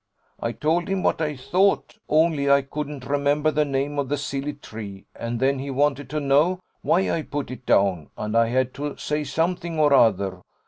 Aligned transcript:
I 0.39 0.51
told 0.51 0.87
him 0.87 1.03
what 1.03 1.21
I 1.21 1.35
thought; 1.35 1.99
only 2.09 2.49
I 2.49 2.63
couldn't 2.63 3.05
remember 3.05 3.51
the 3.51 3.65
name 3.65 3.99
of 3.99 4.09
the 4.09 4.17
silly 4.17 4.53
tree: 4.53 5.05
and 5.15 5.39
then 5.39 5.59
he 5.59 5.69
wanted 5.69 6.09
to 6.09 6.19
know 6.19 6.59
why 6.81 7.11
I 7.11 7.21
put 7.21 7.51
it 7.51 7.67
down, 7.67 8.09
and 8.17 8.35
I 8.35 8.47
had 8.47 8.73
to 8.73 8.97
say 8.97 9.23
something 9.23 9.79
or 9.79 9.93
other. 9.93 10.41